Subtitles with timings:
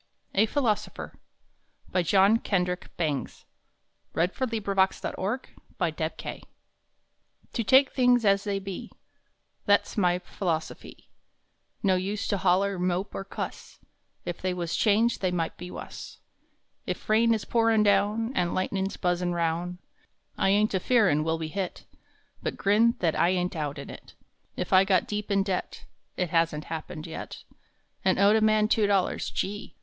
[0.33, 1.11] Enemy to sin,
[1.93, 3.25] Enemy to care and gloom
[4.15, 5.57] Let the sunlight in!
[5.79, 6.41] A PHILOSOPHER
[7.53, 8.89] TO take things as they be
[9.67, 11.07] Thet s my philosophy.
[11.83, 13.77] No use to holler, mope, or cuss
[14.25, 16.17] If they was changed they might be wuss.
[16.87, 19.77] If rain is pourin down, An lightnin s buzzin roun,
[20.35, 21.85] I ain t a fearin we ll be hit,
[22.41, 24.15] But grin thet I ain t out in it.
[24.57, 25.85] If I got deep in debt
[26.17, 27.43] It hasn t happened yet
[28.03, 29.75] And owed a man two dollars, Gee!